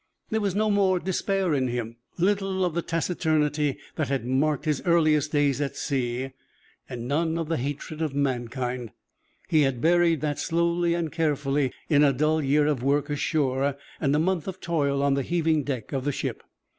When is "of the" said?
2.65-2.81, 7.37-7.57, 15.93-16.11